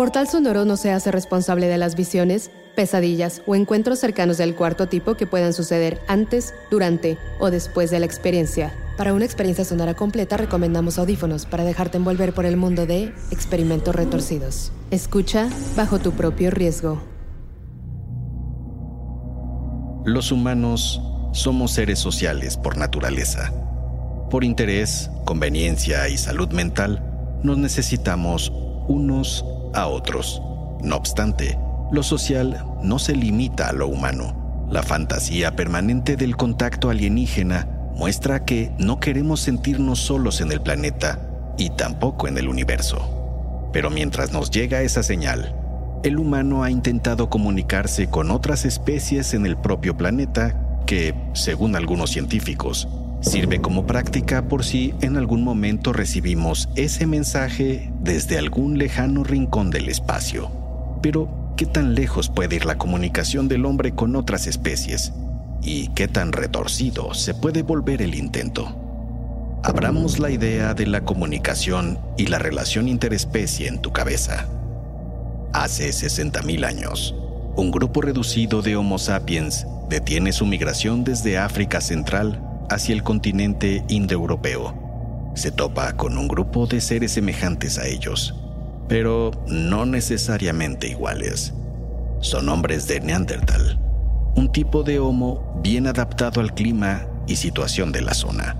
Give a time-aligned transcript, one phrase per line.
[0.00, 4.86] Portal Sonoro no se hace responsable de las visiones, pesadillas o encuentros cercanos del cuarto
[4.86, 8.72] tipo que puedan suceder antes, durante o después de la experiencia.
[8.96, 13.94] Para una experiencia sonora completa recomendamos audífonos para dejarte envolver por el mundo de experimentos
[13.94, 14.72] retorcidos.
[14.90, 17.02] Escucha bajo tu propio riesgo.
[20.06, 21.02] Los humanos
[21.34, 23.52] somos seres sociales por naturaleza.
[24.30, 27.04] Por interés, conveniencia y salud mental,
[27.42, 28.50] nos necesitamos
[28.88, 30.42] unos a otros.
[30.82, 31.58] No obstante,
[31.90, 34.66] lo social no se limita a lo humano.
[34.70, 41.18] La fantasía permanente del contacto alienígena muestra que no queremos sentirnos solos en el planeta
[41.58, 43.68] y tampoco en el universo.
[43.72, 45.54] Pero mientras nos llega esa señal,
[46.02, 52.10] el humano ha intentado comunicarse con otras especies en el propio planeta que, según algunos
[52.10, 52.88] científicos,
[53.20, 59.70] Sirve como práctica por si en algún momento recibimos ese mensaje desde algún lejano rincón
[59.70, 60.50] del espacio.
[61.02, 65.12] Pero, ¿qué tan lejos puede ir la comunicación del hombre con otras especies?
[65.62, 68.74] ¿Y qué tan retorcido se puede volver el intento?
[69.62, 74.46] Abramos la idea de la comunicación y la relación interespecie en tu cabeza.
[75.52, 77.14] Hace 60.000 años,
[77.54, 83.84] un grupo reducido de Homo sapiens detiene su migración desde África Central hacia el continente
[83.88, 85.32] indoeuropeo.
[85.34, 88.34] Se topa con un grupo de seres semejantes a ellos,
[88.88, 91.52] pero no necesariamente iguales.
[92.20, 93.78] Son hombres de Neandertal,
[94.36, 98.56] un tipo de Homo bien adaptado al clima y situación de la zona.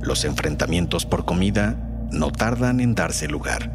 [0.00, 1.76] Los enfrentamientos por comida
[2.10, 3.70] no tardan en darse lugar.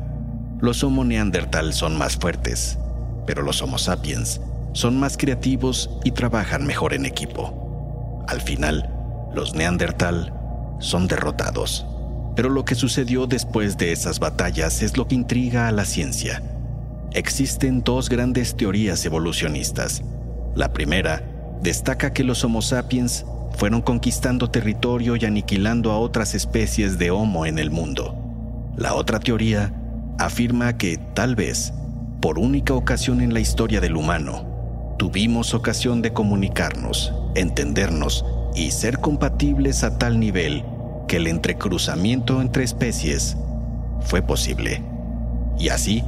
[0.61, 2.77] Los Homo neandertal son más fuertes,
[3.25, 4.41] pero los Homo sapiens
[4.73, 8.25] son más creativos y trabajan mejor en equipo.
[8.27, 8.98] Al final,
[9.34, 10.34] los Neandertal
[10.79, 11.85] son derrotados.
[12.35, 16.41] Pero lo que sucedió después de esas batallas es lo que intriga a la ciencia.
[17.12, 20.03] Existen dos grandes teorías evolucionistas.
[20.56, 21.23] La primera
[21.62, 23.25] destaca que los Homo sapiens
[23.57, 28.16] fueron conquistando territorio y aniquilando a otras especies de Homo en el mundo.
[28.78, 29.73] La otra teoría
[30.18, 31.73] afirma que tal vez,
[32.22, 38.23] por única ocasión en la historia del humano, tuvimos ocasión de comunicarnos, entendernos
[38.55, 40.63] y ser compatibles a tal nivel
[41.07, 43.37] que el entrecruzamiento entre especies
[44.01, 44.83] fue posible.
[45.57, 46.03] Y así,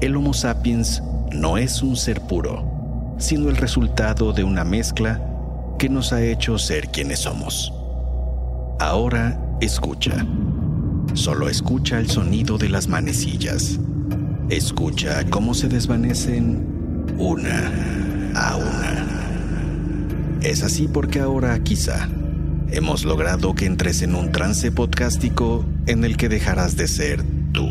[0.00, 1.02] el Homo sapiens
[1.32, 5.20] no es un ser puro, sino el resultado de una mezcla
[5.78, 7.72] que nos ha hecho ser quienes somos.
[8.78, 10.26] Ahora escucha.
[11.14, 13.78] Solo escucha el sonido de las manecillas.
[14.48, 18.99] Escucha cómo se desvanecen una a una.
[20.42, 22.08] Es así porque ahora quizá
[22.70, 27.68] hemos logrado que entres en un trance podcástico en el que dejarás de ser tú.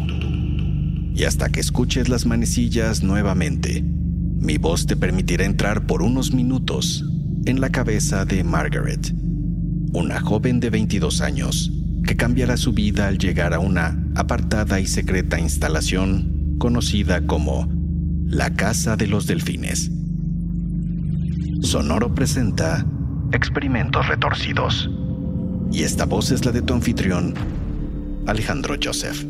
[1.16, 7.04] Y hasta que escuches las manecillas nuevamente, mi voz te permitirá entrar por unos minutos
[7.46, 9.14] en la cabeza de Margaret,
[9.92, 11.72] una joven de 22 años
[12.06, 17.68] que cambiará su vida al llegar a una apartada y secreta instalación conocida como
[18.26, 19.92] la Casa de los Delfines.
[21.62, 22.86] Sonoro presenta
[23.32, 24.90] Experimentos Retorcidos.
[25.72, 27.34] Y esta voz es la de tu anfitrión,
[28.28, 29.26] Alejandro Joseph.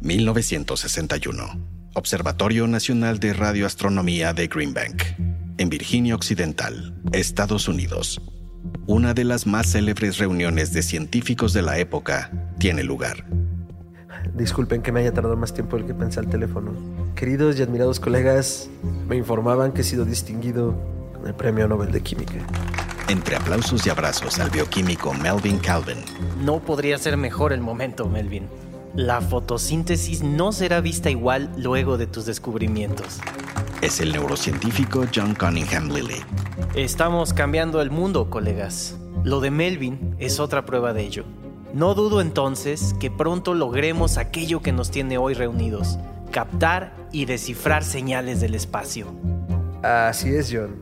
[0.00, 1.60] ...1961...
[1.94, 5.02] Observatorio Nacional de Radioastronomía de Greenbank...
[5.56, 8.20] ...en Virginia Occidental, Estados Unidos
[8.86, 13.24] una de las más célebres reuniones de científicos de la época tiene lugar.
[14.34, 16.72] Disculpen que me haya tardado más tiempo del que pensé al teléfono.
[17.14, 18.68] Queridos y admirados colegas,
[19.08, 20.74] me informaban que he sido distinguido
[21.14, 22.34] con el Premio Nobel de Química.
[23.08, 25.98] Entre aplausos y abrazos al bioquímico Melvin Calvin.
[26.42, 28.48] No podría ser mejor el momento, Melvin.
[28.94, 33.18] La fotosíntesis no será vista igual luego de tus descubrimientos.
[33.82, 36.22] Es el neurocientífico John Cunningham Lilly.
[36.74, 38.96] Estamos cambiando el mundo, colegas.
[39.22, 41.24] Lo de Melvin es otra prueba de ello.
[41.72, 46.00] No dudo entonces que pronto logremos aquello que nos tiene hoy reunidos,
[46.32, 49.06] captar y descifrar señales del espacio.
[49.84, 50.74] Así es, John.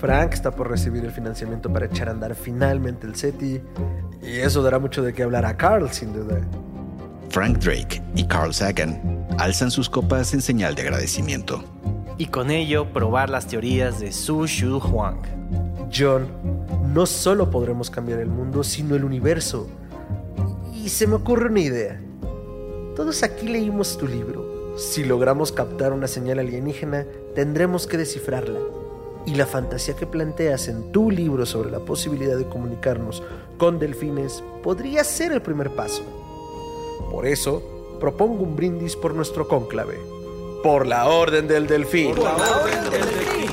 [0.00, 3.60] Frank está por recibir el financiamiento para echar a andar finalmente el SETI
[4.22, 6.40] y eso dará mucho de qué hablar a Carl, sin duda.
[7.30, 11.62] Frank Drake y Carl Sagan alzan sus copas en señal de agradecimiento.
[12.18, 15.20] Y con ello probar las teorías de Su Shu Huang.
[15.94, 16.26] John,
[16.94, 19.68] no solo podremos cambiar el mundo, sino el universo.
[20.74, 22.00] Y se me ocurre una idea.
[22.94, 24.78] Todos aquí leímos tu libro.
[24.78, 27.04] Si logramos captar una señal alienígena,
[27.34, 28.60] tendremos que descifrarla.
[29.26, 33.22] Y la fantasía que planteas en tu libro sobre la posibilidad de comunicarnos
[33.58, 36.02] con delfines podría ser el primer paso.
[37.10, 37.62] Por eso,
[38.00, 40.15] propongo un brindis por nuestro cónclave.
[40.62, 42.14] Por la Orden del Delfín.
[42.14, 43.50] Por la Orden del Delfín.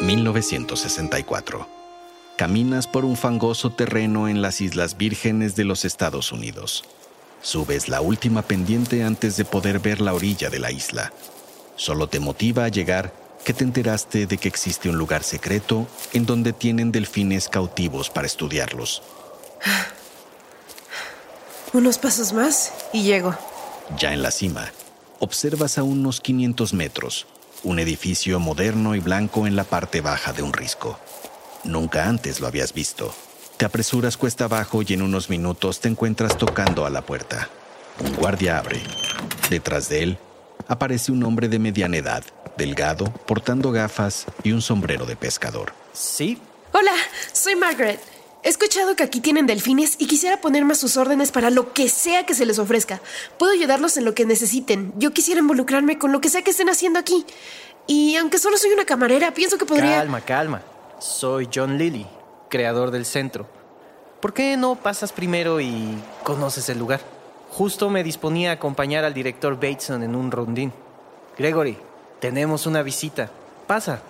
[0.00, 1.66] ...1964...
[2.36, 6.82] Caminas por un fangoso terreno en las Islas Vírgenes de los Estados Unidos.
[7.40, 11.12] Subes la última pendiente antes de poder ver la orilla de la isla.
[11.76, 13.12] Solo te motiva a llegar
[13.44, 18.26] que te enteraste de que existe un lugar secreto en donde tienen delfines cautivos para
[18.26, 19.02] estudiarlos.
[21.72, 23.34] Unos pasos más y llego.
[23.96, 24.70] Ya en la cima,
[25.20, 27.26] observas a unos 500 metros
[27.64, 30.98] un edificio moderno y blanco en la parte baja de un risco.
[31.64, 33.14] Nunca antes lo habías visto.
[33.56, 37.48] Te apresuras cuesta abajo y en unos minutos te encuentras tocando a la puerta.
[38.00, 38.82] Un guardia abre.
[39.48, 40.18] Detrás de él
[40.66, 42.24] aparece un hombre de mediana edad,
[42.56, 45.72] delgado, portando gafas y un sombrero de pescador.
[45.92, 46.38] ¿Sí?
[46.72, 46.94] Hola,
[47.32, 48.00] soy Margaret.
[48.44, 51.88] He escuchado que aquí tienen delfines y quisiera ponerme a sus órdenes para lo que
[51.88, 53.00] sea que se les ofrezca.
[53.38, 54.92] Puedo ayudarlos en lo que necesiten.
[54.96, 57.24] Yo quisiera involucrarme con lo que sea que estén haciendo aquí.
[57.86, 59.98] Y aunque solo soy una camarera, pienso que podría...
[59.98, 60.62] Calma, calma.
[60.98, 62.04] Soy John Lilly,
[62.48, 63.46] creador del centro.
[64.20, 67.00] ¿Por qué no pasas primero y conoces el lugar?
[67.50, 70.72] Justo me disponía a acompañar al director Bateson en un rondín.
[71.38, 71.78] Gregory,
[72.18, 73.30] tenemos una visita.
[73.68, 74.02] Pasa.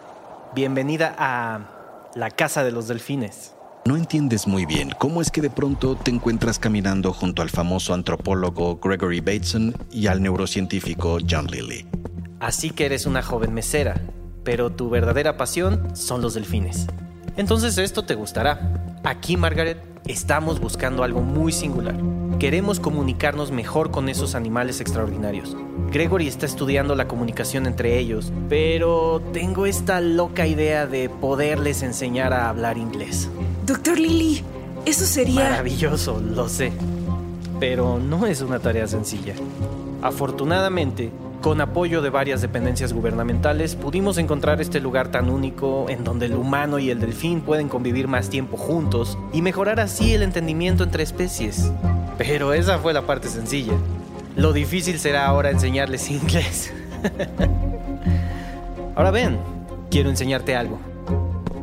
[0.55, 3.52] Bienvenida a la Casa de los Delfines.
[3.85, 7.95] No entiendes muy bien cómo es que de pronto te encuentras caminando junto al famoso
[7.95, 11.85] antropólogo Gregory Bateson y al neurocientífico John Lilly.
[12.39, 14.01] Así que eres una joven mesera,
[14.45, 16.87] pero tu verdadera pasión son los delfines.
[17.37, 19.01] Entonces esto te gustará.
[19.03, 21.97] Aquí, Margaret, estamos buscando algo muy singular.
[22.39, 25.57] Queremos comunicarnos mejor con esos animales extraordinarios.
[25.91, 32.33] Gregory está estudiando la comunicación entre ellos, pero tengo esta loca idea de poderles enseñar
[32.33, 33.29] a hablar inglés.
[33.65, 34.43] Doctor Lily,
[34.85, 35.45] eso sería...
[35.45, 36.73] Maravilloso, lo sé.
[37.61, 39.35] Pero no es una tarea sencilla.
[40.03, 46.27] Afortunadamente, con apoyo de varias dependencias gubernamentales, pudimos encontrar este lugar tan único en donde
[46.27, 50.83] el humano y el delfín pueden convivir más tiempo juntos y mejorar así el entendimiento
[50.83, 51.71] entre especies.
[52.19, 53.75] Pero esa fue la parte sencilla.
[54.35, 56.73] Lo difícil será ahora enseñarles inglés.
[58.97, 59.39] ahora ven,
[59.89, 60.81] quiero enseñarte algo.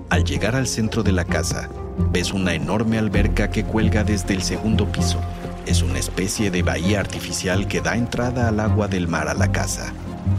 [0.10, 1.70] Al llegar al centro de la casa,
[2.12, 5.20] ves una enorme alberca que cuelga desde el segundo piso.
[5.66, 9.52] Es una especie de bahía artificial que da entrada al agua del mar a la
[9.52, 9.94] casa.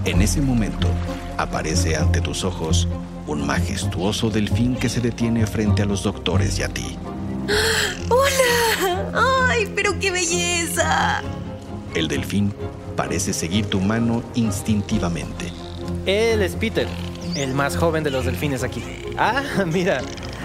[0.04, 0.88] En ese momento,
[1.36, 2.88] aparece ante tus ojos
[3.26, 6.96] un majestuoso delfín que se detiene frente a los doctores y a ti.
[8.08, 9.46] ¡Hola!
[9.48, 11.22] ¡Ay, pero qué belleza!
[11.94, 12.52] El delfín
[12.96, 15.52] parece seguir tu mano instintivamente.
[16.06, 16.86] Él es Peter,
[17.34, 18.82] el más joven de los delfines aquí.
[19.16, 20.02] Ah, mira,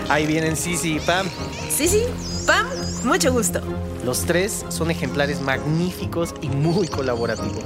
[0.09, 1.27] ahí vienen Sisi y Pam.
[1.69, 2.03] Sisi,
[2.45, 2.67] Pam,
[3.03, 3.61] mucho gusto.
[4.03, 7.63] Los tres son ejemplares magníficos y muy colaborativos.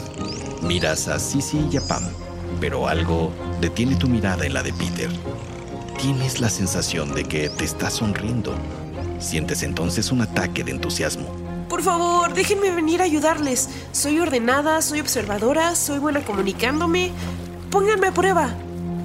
[0.62, 2.04] Miras a Sisi y a Pam,
[2.60, 3.32] pero algo
[3.62, 5.10] detiene tu mirada en la de Peter.
[6.02, 8.56] Tienes la sensación de que te está sonriendo.
[9.20, 11.28] Sientes entonces un ataque de entusiasmo.
[11.68, 13.70] Por favor, déjenme venir a ayudarles.
[13.92, 17.12] Soy ordenada, soy observadora, soy buena comunicándome.
[17.70, 18.56] Pónganme a prueba.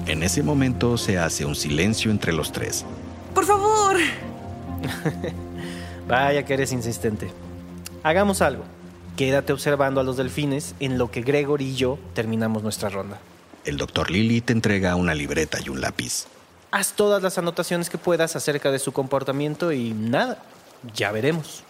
[0.07, 2.85] En ese momento se hace un silencio entre los tres.
[3.35, 3.97] Por favor.
[6.07, 7.29] Vaya que eres insistente.
[8.01, 8.63] Hagamos algo.
[9.17, 13.19] Quédate observando a los delfines en lo que Gregory y yo terminamos nuestra ronda.
[13.65, 16.25] El doctor Lily te entrega una libreta y un lápiz.
[16.71, 20.39] Haz todas las anotaciones que puedas acerca de su comportamiento y nada,
[20.93, 21.63] ya veremos.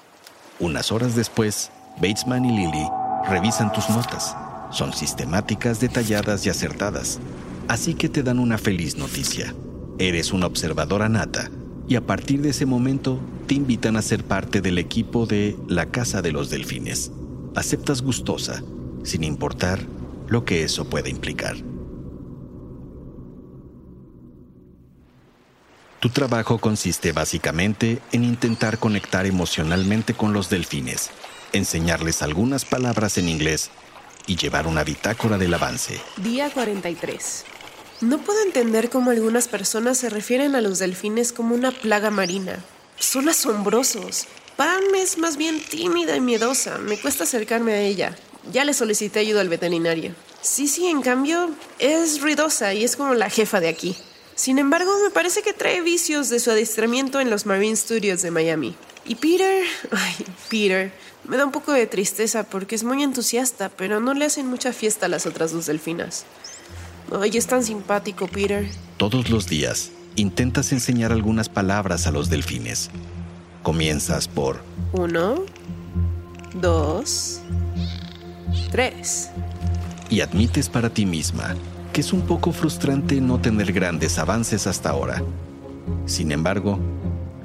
[0.59, 2.87] Unas horas después, Batesman y Lily
[3.27, 4.35] revisan tus notas.
[4.71, 7.19] Son sistemáticas, detalladas y acertadas.
[7.67, 9.53] Así que te dan una feliz noticia.
[9.97, 11.49] Eres una observadora nata
[11.87, 15.85] y a partir de ese momento te invitan a ser parte del equipo de la
[15.85, 17.11] Casa de los Delfines.
[17.55, 18.61] Aceptas gustosa,
[19.03, 19.79] sin importar
[20.27, 21.55] lo que eso pueda implicar.
[26.01, 31.09] Tu trabajo consiste básicamente en intentar conectar emocionalmente con los delfines,
[31.53, 33.71] enseñarles algunas palabras en inglés
[34.27, 35.99] y llevar una bitácora del avance.
[36.17, 37.45] Día 43.
[38.01, 42.61] No puedo entender cómo algunas personas se refieren a los delfines como una plaga marina.
[42.99, 44.25] Son asombrosos.
[44.57, 46.77] Pam es más bien tímida y miedosa.
[46.77, 48.13] Me cuesta acercarme a ella.
[48.51, 50.13] Ya le solicité ayuda al veterinario.
[50.41, 51.49] Sisi, en cambio,
[51.79, 53.95] es ruidosa y es como la jefa de aquí.
[54.35, 58.31] Sin embargo, me parece que trae vicios de su adiestramiento en los Marine Studios de
[58.31, 58.75] Miami.
[59.05, 60.91] Y Peter, ay, Peter,
[61.23, 64.73] me da un poco de tristeza porque es muy entusiasta, pero no le hacen mucha
[64.73, 66.25] fiesta a las otras dos delfinas.
[67.11, 68.67] Ay, es tan simpático, Peter.
[68.97, 72.89] Todos los días intentas enseñar algunas palabras a los delfines.
[73.63, 74.61] Comienzas por
[74.93, 75.43] Uno,
[76.53, 77.41] dos,
[78.71, 79.29] tres.
[80.09, 81.55] y admites para ti misma
[81.91, 85.23] que es un poco frustrante no tener grandes avances hasta ahora.
[86.05, 86.77] Sin embargo,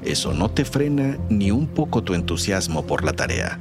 [0.03, 3.59] eso no te frena ni un poco tu entusiasmo por la tarea.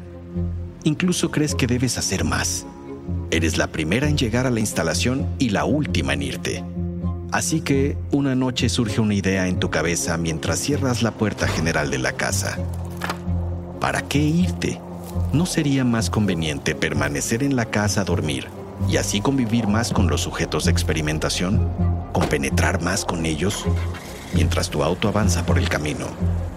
[0.82, 2.66] Incluso crees que debes hacer más.
[3.30, 6.64] Eres la primera en llegar a la instalación y la última en irte.
[7.32, 11.90] Así que una noche surge una idea en tu cabeza mientras cierras la puerta general
[11.90, 12.58] de la casa.
[13.80, 14.80] ¿Para qué irte?
[15.32, 18.48] ¿No sería más conveniente permanecer en la casa a dormir
[18.88, 21.68] y así convivir más con los sujetos de experimentación?
[22.12, 23.64] ¿Compenetrar más con ellos?
[24.34, 26.06] Mientras tu auto avanza por el camino,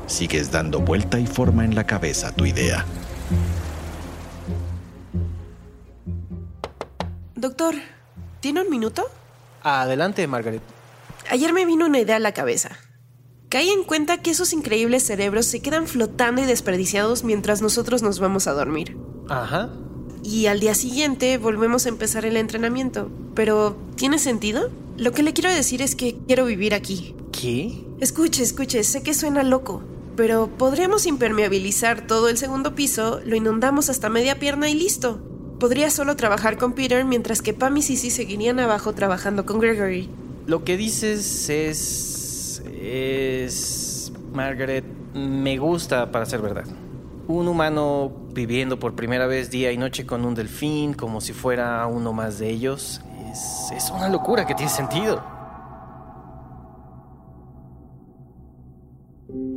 [0.08, 2.86] sigues dando vuelta y forma en la cabeza tu idea.
[8.44, 9.06] ¿Tiene un minuto?
[9.62, 10.62] Adelante, Margaret.
[11.30, 12.72] Ayer me vino una idea a la cabeza.
[13.48, 18.20] Caí en cuenta que esos increíbles cerebros se quedan flotando y desperdiciados mientras nosotros nos
[18.20, 18.98] vamos a dormir.
[19.30, 19.70] Ajá.
[20.24, 23.10] Y al día siguiente volvemos a empezar el entrenamiento.
[23.34, 24.70] Pero, ¿tiene sentido?
[24.98, 27.16] Lo que le quiero decir es que quiero vivir aquí.
[27.32, 27.86] ¿Qué?
[28.02, 29.84] Escuche, escuche, sé que suena loco,
[30.18, 35.22] pero podríamos impermeabilizar todo el segundo piso, lo inundamos hasta media pierna y listo.
[35.60, 40.10] Podría solo trabajar con Peter mientras que Pam y Sissy seguirían abajo trabajando con Gregory.
[40.46, 42.64] Lo que dices es...
[42.82, 44.12] es...
[44.34, 44.84] Margaret,
[45.14, 46.66] me gusta para ser verdad.
[47.28, 51.86] Un humano viviendo por primera vez día y noche con un delfín como si fuera
[51.88, 53.00] uno más de ellos,
[53.32, 55.24] es, es una locura que tiene sentido.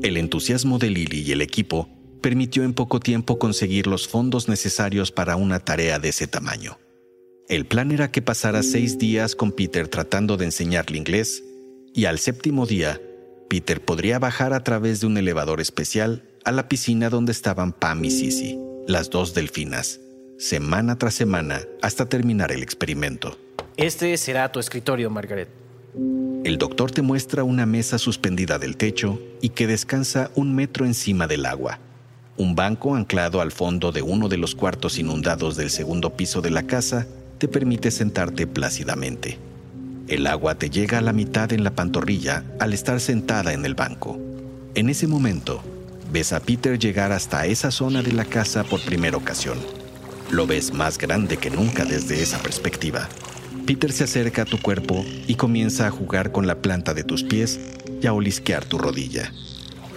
[0.02, 1.88] El entusiasmo de Lily y el equipo
[2.26, 6.76] permitió en poco tiempo conseguir los fondos necesarios para una tarea de ese tamaño.
[7.49, 11.45] El plan era que pasara seis días con Peter tratando de enseñarle inglés
[11.95, 13.00] y al séptimo día,
[13.49, 18.04] Peter podría bajar a través de un elevador especial a la piscina donde estaban Pam
[18.04, 20.00] y Sissy, las dos delfinas,
[20.37, 23.38] semana tras semana hasta terminar el experimento.
[23.76, 25.49] Este será tu escritorio, Margaret.
[26.42, 31.28] El doctor te muestra una mesa suspendida del techo y que descansa un metro encima
[31.28, 31.85] del agua.
[32.38, 36.50] Un banco anclado al fondo de uno de los cuartos inundados del segundo piso de
[36.50, 37.06] la casa
[37.38, 39.38] te permite sentarte plácidamente.
[40.08, 43.74] El agua te llega a la mitad en la pantorrilla al estar sentada en el
[43.74, 44.18] banco.
[44.74, 45.62] En ese momento,
[46.12, 49.58] ves a Peter llegar hasta esa zona de la casa por primera ocasión.
[50.30, 53.08] Lo ves más grande que nunca desde esa perspectiva.
[53.66, 57.24] Peter se acerca a tu cuerpo y comienza a jugar con la planta de tus
[57.24, 57.58] pies
[58.00, 59.32] y a olisquear tu rodilla.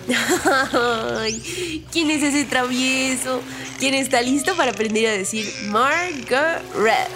[1.20, 3.42] Ay, ¿Quién es ese travieso?
[3.80, 7.10] ¿Quién está listo para aprender a decir Margaret?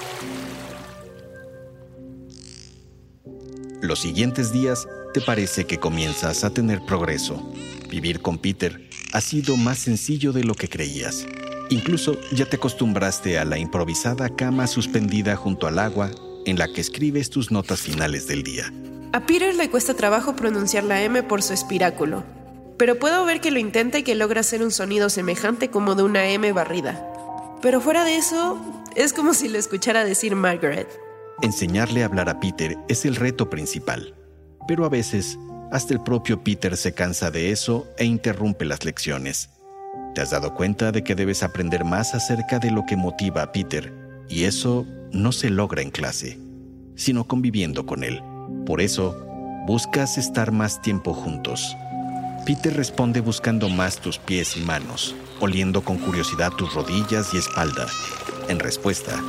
[3.82, 7.52] Los siguientes días te parece que comienzas a tener progreso.
[7.90, 11.28] Vivir con Peter ha sido más sencillo de lo que creías.
[11.70, 16.12] Incluso ya te acostumbraste a la improvisada cama suspendida junto al agua
[16.46, 18.72] en la que escribes tus notas finales del día.
[19.12, 22.24] A Peter le cuesta trabajo pronunciar la M por su espiráculo,
[22.78, 26.04] pero puedo ver que lo intenta y que logra hacer un sonido semejante como de
[26.04, 27.10] una M barrida.
[27.62, 28.60] Pero fuera de eso,
[28.96, 30.88] es como si lo escuchara decir Margaret.
[31.42, 34.14] Enseñarle a hablar a Peter es el reto principal,
[34.68, 35.38] pero a veces
[35.72, 39.50] hasta el propio Peter se cansa de eso e interrumpe las lecciones.
[40.14, 43.52] ¿Te has dado cuenta de que debes aprender más acerca de lo que motiva a
[43.52, 43.92] Peter?
[44.30, 46.38] Y eso no se logra en clase,
[46.96, 48.22] sino conviviendo con él.
[48.66, 49.18] Por eso,
[49.66, 51.76] buscas estar más tiempo juntos.
[52.46, 57.88] Peter responde buscando más tus pies y manos, oliendo con curiosidad tus rodillas y espalda.
[58.50, 59.22] En respuesta,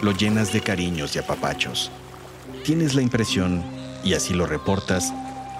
[0.00, 1.90] lo llenas de cariños y apapachos.
[2.64, 3.62] Tienes la impresión,
[4.02, 5.12] y así lo reportas,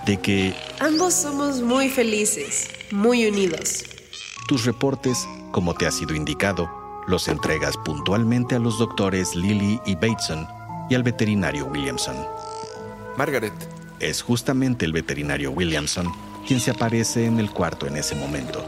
[0.06, 3.84] de que Ambos somos muy felices, muy unidos.
[4.48, 6.70] tus reportes, como te ha sido indicado,
[7.06, 10.46] los entregas puntualmente a los doctores Lilly y Bateson
[10.88, 12.16] y al veterinario Williamson.
[13.18, 13.52] Margaret,
[14.00, 16.10] Es justamente el veterinario Williamson
[16.46, 18.64] quien se aparece en el cuarto en ese momento.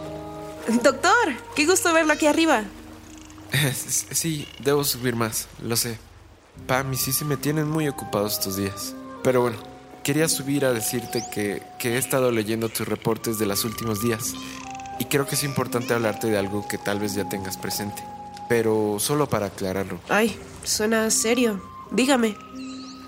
[0.83, 2.65] Doctor, qué gusto verlo aquí arriba.
[3.75, 5.99] Sí, debo subir más, lo sé.
[6.67, 8.95] Pam y Sisi me tienen muy ocupado estos días.
[9.23, 9.57] Pero bueno,
[10.03, 14.35] quería subir a decirte que, que he estado leyendo tus reportes de los últimos días.
[14.99, 18.03] Y creo que es importante hablarte de algo que tal vez ya tengas presente.
[18.49, 19.99] Pero solo para aclararlo.
[20.09, 21.63] Ay, suena serio.
[21.91, 22.37] Dígame.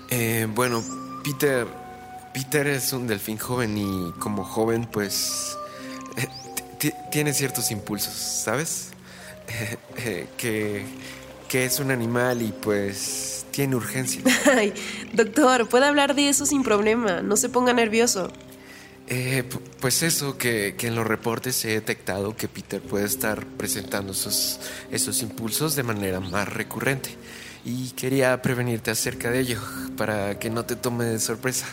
[0.09, 0.83] Eh, bueno,
[1.23, 1.67] Peter.
[2.37, 5.57] Peter es un delfín joven y como joven, pues.
[6.17, 8.89] eh, tiene ciertos impulsos, ¿sabes?
[9.99, 10.85] Eh, que,
[11.47, 14.21] que es un animal y pues tiene urgencia.
[14.55, 14.71] Ay,
[15.13, 17.21] doctor, puede hablar de eso sin problema.
[17.23, 18.31] No se ponga nervioso.
[19.07, 19.43] Eh,
[19.79, 24.59] pues eso, que, que, en los reportes he detectado que Peter puede estar presentando esos,
[24.91, 27.09] esos impulsos de manera más recurrente.
[27.65, 29.59] Y quería prevenirte acerca de ello,
[29.97, 31.65] para que no te tome de sorpresa.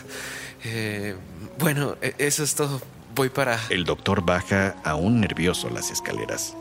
[0.67, 1.15] Eh,
[1.59, 2.81] bueno, e, eso es todo.
[3.13, 3.59] Voy para...
[3.69, 6.55] El doctor baja aún nervioso las escaleras.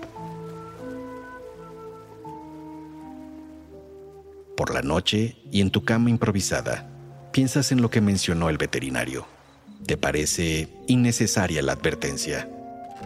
[4.56, 6.88] Por la noche y en tu cama improvisada,
[7.32, 9.26] piensas en lo que mencionó el veterinario.
[9.87, 12.49] Te parece innecesaria la advertencia.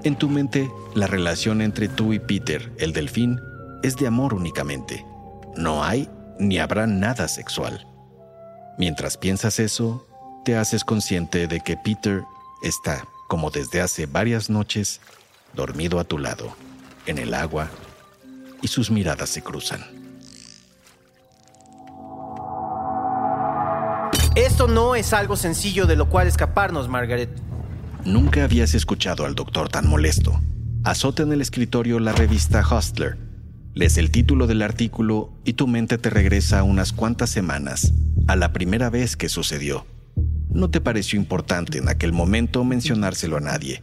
[0.02, 3.40] En tu mente, la relación entre tú y Peter, el delfín,
[3.82, 5.06] es de amor únicamente.
[5.56, 7.86] No hay ni habrá nada sexual.
[8.78, 10.06] Mientras piensas eso,
[10.44, 12.24] te haces consciente de que Peter
[12.62, 15.00] está, como desde hace varias noches,
[15.54, 16.54] dormido a tu lado,
[17.06, 17.68] en el agua,
[18.62, 19.84] y sus miradas se cruzan.
[24.34, 27.30] Esto no es algo sencillo de lo cual escaparnos, Margaret.
[28.04, 30.40] Nunca habías escuchado al doctor tan molesto.
[30.84, 33.18] Azota en el escritorio la revista Hustler.
[33.74, 37.92] Lees el título del artículo y tu mente te regresa unas cuantas semanas,
[38.28, 39.86] a la primera vez que sucedió.
[40.58, 43.80] No te pareció importante en aquel momento mencionárselo a nadie.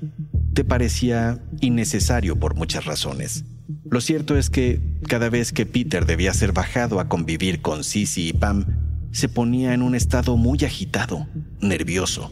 [0.53, 3.45] Te parecía innecesario por muchas razones.
[3.89, 8.27] Lo cierto es que cada vez que Peter debía ser bajado a convivir con Sissy
[8.27, 8.65] y Pam,
[9.13, 11.25] se ponía en un estado muy agitado,
[11.61, 12.29] nervioso.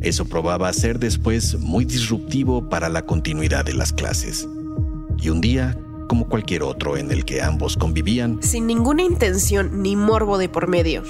[0.00, 4.48] Eso probaba ser después muy disruptivo para la continuidad de las clases.
[5.20, 9.94] Y un día, como cualquier otro en el que ambos convivían, sin ninguna intención ni
[9.94, 11.02] morbo de por medio.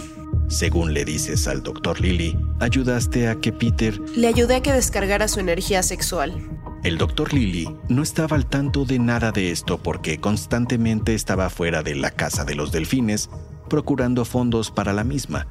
[0.48, 3.98] Según le dices al doctor Lily, ayudaste a que Peter...
[4.14, 6.50] Le ayudé a que descargara su energía sexual.
[6.85, 11.83] El doctor Lily no estaba al tanto de nada de esto porque constantemente estaba fuera
[11.83, 13.30] de la casa de los delfines
[13.70, 15.46] procurando fondos para la misma.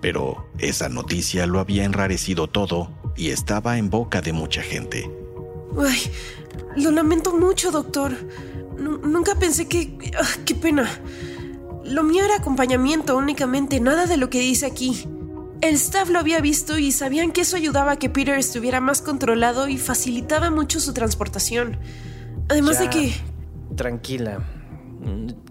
[0.00, 5.10] Pero esa noticia lo había enrarecido todo y estaba en boca de mucha gente.
[5.78, 6.10] Ay,
[6.76, 8.16] lo lamento mucho, doctor.
[8.78, 10.12] N nunca pensé que...
[10.18, 10.88] Ah, ¡Qué pena!
[11.88, 15.06] Lo mío era acompañamiento únicamente, nada de lo que dice aquí.
[15.60, 19.02] El staff lo había visto y sabían que eso ayudaba a que Peter estuviera más
[19.02, 21.78] controlado y facilitaba mucho su transportación.
[22.48, 23.12] Además Ya, de que...
[23.74, 24.44] Tranquila,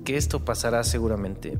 [0.06, 1.60] que esto pasará seguramente.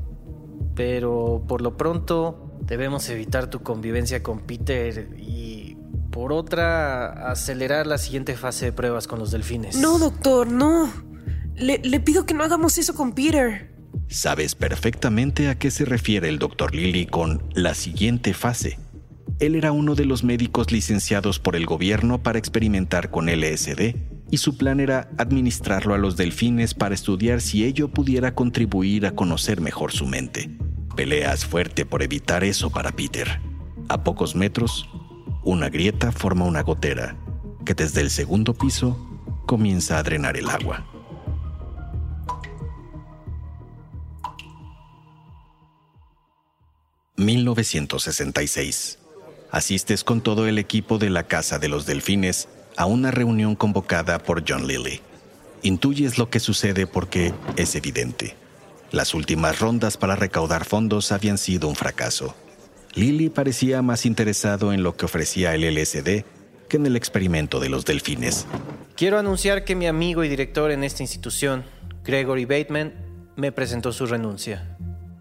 [0.74, 5.76] Pero por lo pronto debemos evitar tu convivencia con Peter y
[6.10, 9.76] por otra acelerar la siguiente fase de pruebas con los delfines.
[9.76, 10.90] No, doctor, no.
[11.54, 13.74] Le, le pido que no hagamos eso con Peter.
[14.08, 18.78] Sabes perfectamente a qué se refiere el doctor Lilly con la siguiente fase.
[19.38, 23.96] Él era uno de los médicos licenciados por el gobierno para experimentar con LSD
[24.30, 29.12] y su plan era administrarlo a los delfines para estudiar si ello pudiera contribuir a
[29.12, 30.56] conocer mejor su mente.
[30.96, 33.40] Peleas fuerte por evitar eso para Peter.
[33.90, 34.88] A pocos metros,
[35.44, 37.16] una grieta forma una gotera
[37.64, 38.98] que desde el segundo piso
[39.46, 40.97] comienza a drenar el agua.
[47.18, 48.98] ...1966...
[49.50, 54.18] Asistes con todo el equipo de la Casa de los Delfines a una reunión convocada
[54.18, 55.00] por John Lilly.
[55.62, 58.36] Intuyes lo que sucede porque es evidente.
[58.92, 62.34] Las últimas rondas para recaudar fondos habían sido un fracaso.
[62.94, 66.24] Lilly parecía más interesado en lo que ofrecía el LSD
[66.68, 68.46] que en el experimento de los delfines.
[68.96, 71.64] Quiero anunciar que mi amigo y director en esta institución,
[72.04, 72.92] Gregory Bateman,
[73.36, 74.76] me presentó su renuncia.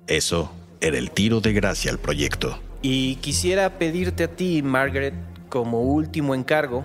[0.08, 0.52] Eso
[0.82, 2.60] era el tiro de gracia al proyecto.
[2.82, 5.14] Y quisiera pedirte a ti, Margaret,
[5.50, 6.84] como último encargo,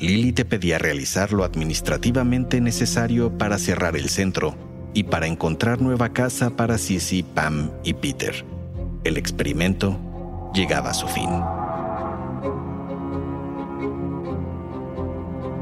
[0.00, 4.56] Lily te pedía realizar lo administrativamente necesario para cerrar el centro
[4.94, 8.44] y para encontrar nueva casa para Sissy, Pam y Peter.
[9.04, 10.00] El experimento
[10.54, 11.28] llegaba a su fin.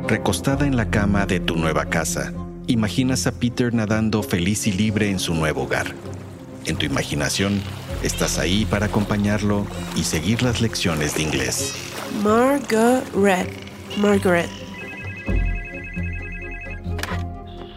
[0.06, 2.32] Recostada en la cama de tu nueva casa,
[2.68, 5.94] imaginas a Peter nadando feliz y libre en su nuevo hogar.
[6.68, 7.62] En tu imaginación,
[8.02, 11.74] estás ahí para acompañarlo y seguir las lecciones de inglés.
[12.22, 13.48] Margaret.
[13.96, 14.50] Margaret.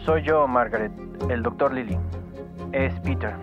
[0.04, 0.92] Soy yo, Margaret,
[1.30, 1.96] el doctor Lily.
[2.72, 3.34] Es Peter.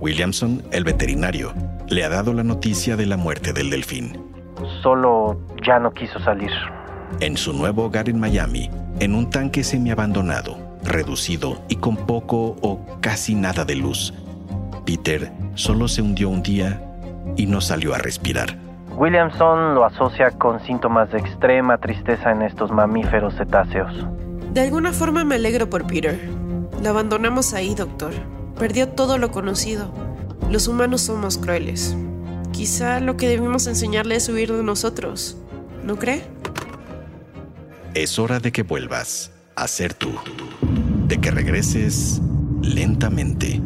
[0.00, 1.54] Williamson, el veterinario,
[1.88, 4.20] le ha dado la noticia de la muerte del delfín.
[4.82, 6.50] Solo ya no quiso salir.
[7.20, 12.84] En su nuevo hogar en Miami, en un tanque semiabandonado, reducido y con poco o
[13.00, 14.12] casi nada de luz,
[14.90, 16.82] Peter solo se hundió un día
[17.36, 18.58] y no salió a respirar.
[18.96, 23.94] Williamson lo asocia con síntomas de extrema tristeza en estos mamíferos cetáceos.
[24.52, 26.18] De alguna forma me alegro por Peter.
[26.82, 28.10] Lo abandonamos ahí, doctor.
[28.58, 29.92] Perdió todo lo conocido.
[30.50, 31.96] Los humanos somos crueles.
[32.50, 35.36] Quizá lo que debemos enseñarle es huir de nosotros.
[35.84, 36.24] ¿No cree?
[37.94, 40.10] Es hora de que vuelvas a ser tú.
[41.06, 42.20] De que regreses
[42.60, 43.60] lentamente.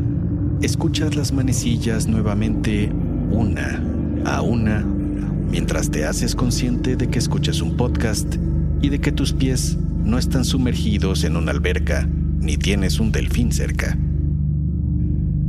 [0.63, 2.91] Escuchas las manecillas nuevamente
[3.31, 3.83] una
[4.25, 4.85] a una
[5.51, 8.37] mientras te haces consciente de que escuchas un podcast
[8.81, 12.09] y de que tus pies no están sumergidos en una alberca
[12.41, 13.99] ni tienes un delfín cerca.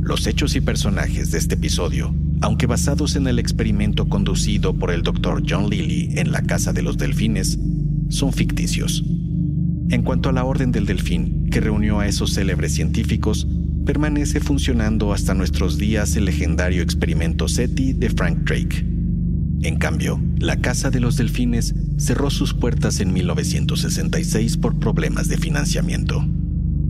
[0.00, 5.02] Los hechos y personajes de este episodio, aunque basados en el experimento conducido por el
[5.02, 5.42] Dr.
[5.48, 7.58] John Lilly en la Casa de los Delfines,
[8.08, 9.04] son ficticios.
[9.88, 13.46] En cuanto a la Orden del Delfín, que reunió a esos célebres científicos,
[13.86, 18.84] permanece funcionando hasta nuestros días el legendario experimento SETI de Frank Drake.
[19.62, 25.38] En cambio, la Casa de los Delfines cerró sus puertas en 1966 por problemas de
[25.38, 26.26] financiamiento.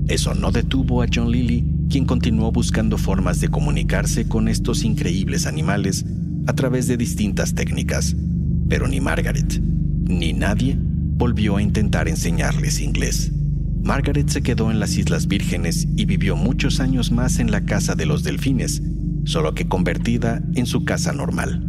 [0.08, 5.46] Eso no detuvo a John Lilly, quien continuó buscando formas de comunicarse con estos increíbles
[5.46, 6.04] animales
[6.46, 8.16] a través de distintas técnicas.
[8.68, 13.32] Pero ni Margaret, ni nadie volvió a intentar enseñarles inglés.
[13.86, 17.94] Margaret se quedó en las Islas Vírgenes y vivió muchos años más en la casa
[17.94, 18.82] de los delfines,
[19.24, 21.64] solo que convertida en su casa normal.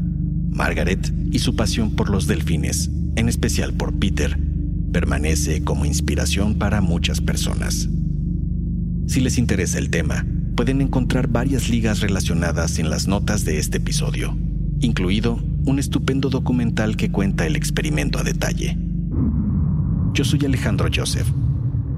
[0.49, 4.35] Margaret y su pasión por los delfines, en especial por Peter,
[4.91, 7.87] permanece como inspiración para muchas personas.
[9.05, 10.25] Si les interesa el tema,
[10.55, 14.35] pueden encontrar varias ligas relacionadas en las notas de este episodio,
[14.79, 18.75] incluido un estupendo documental que cuenta el experimento a detalle.
[20.15, 21.27] Yo soy Alejandro Joseph.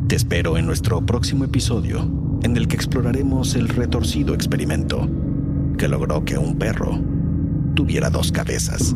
[0.10, 2.00] Te espero en nuestro próximo episodio,
[2.42, 5.08] en el que exploraremos el retorcido experimento
[5.78, 7.00] que logró que un perro
[7.76, 8.96] tuviera dos cabezas.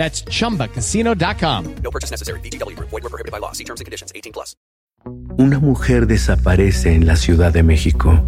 [0.00, 1.64] That's chumbacasino.com.
[1.82, 2.40] No purchase necessary.
[2.40, 2.88] VGW Group.
[2.88, 3.52] Void were prohibited by law.
[3.52, 4.10] See terms and conditions.
[4.14, 4.56] 18 plus.
[5.36, 8.18] Una mujer desaparece en la Ciudad de México.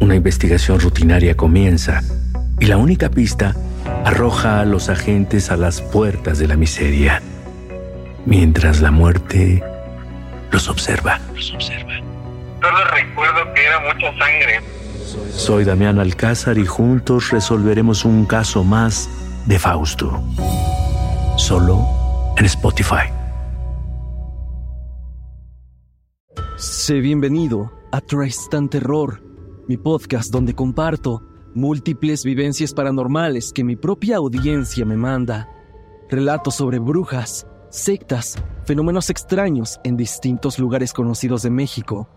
[0.00, 2.02] Una investigación rutinaria comienza
[2.58, 3.54] y la única pista
[4.04, 7.22] arroja a los agentes a las puertas de la miseria,
[8.24, 9.62] mientras la muerte
[10.50, 11.20] los observa.
[11.34, 12.00] Los observa.
[12.60, 14.60] Solo recuerdo que era mucha sangre.
[15.30, 19.08] Soy Damián Alcázar y juntos resolveremos un caso más
[19.46, 20.22] de Fausto.
[21.36, 21.86] Solo
[22.38, 23.12] en Spotify.
[26.56, 29.22] Sé bienvenido a Tristan Terror,
[29.68, 31.22] mi podcast donde comparto
[31.54, 35.50] múltiples vivencias paranormales que mi propia audiencia me manda.
[36.08, 42.08] Relatos sobre brujas, sectas, fenómenos extraños en distintos lugares conocidos de México.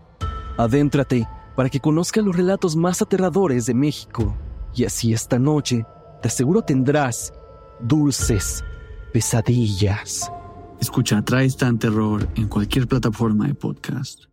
[0.56, 4.34] Adéntrate para que conozcas los relatos más aterradores de México.
[4.74, 5.84] Y así esta noche,
[6.22, 7.34] te aseguro tendrás
[7.80, 8.64] dulces
[9.12, 10.30] pesadillas.
[10.80, 14.30] Escucha Tristan Terror en cualquier plataforma de podcast.